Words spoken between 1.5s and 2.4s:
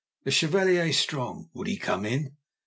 (Would he come in?)